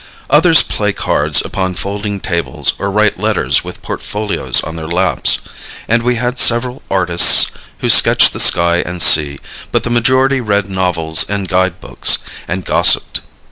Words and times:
Others 0.31 0.63
play 0.63 0.93
cards 0.93 1.43
upon 1.45 1.75
folding 1.75 2.19
tables 2.19 2.73
or 2.79 2.89
write 2.89 3.19
letters 3.19 3.63
with 3.63 3.83
portfolios 3.83 4.59
on 4.61 4.75
their 4.75 4.87
laps, 4.87 5.37
and 5.87 6.01
we 6.01 6.15
had 6.15 6.39
several 6.39 6.81
artists 6.89 7.51
who 7.81 7.87
sketched 7.87 8.33
the 8.33 8.39
sky 8.39 8.77
and 8.77 8.99
sea, 8.99 9.37
but 9.71 9.83
the 9.83 9.91
majority 9.91 10.41
read 10.41 10.67
novels 10.67 11.29
and 11.29 11.47
guide 11.47 11.79
books, 11.79 12.17
and 12.47 12.65
gossiped. 12.65 13.21